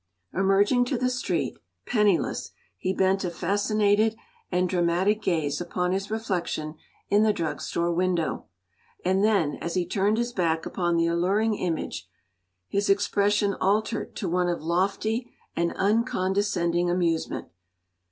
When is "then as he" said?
9.23-9.85